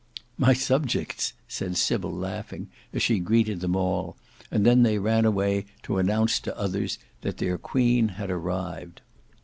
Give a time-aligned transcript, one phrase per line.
[0.35, 4.17] "My subjects," said Sybil laughing, as she greeted them all;
[4.49, 9.01] and then they ran away to announce to others that their queen had arrived.